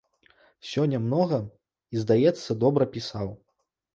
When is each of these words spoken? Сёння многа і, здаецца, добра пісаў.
Сёння 0.69 1.01
многа 1.07 1.39
і, 1.43 1.95
здаецца, 2.03 2.57
добра 2.63 2.83
пісаў. 2.95 3.27